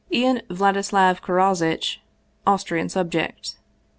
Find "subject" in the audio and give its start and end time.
2.89-3.57